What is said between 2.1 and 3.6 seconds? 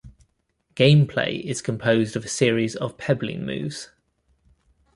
of a series of pebbling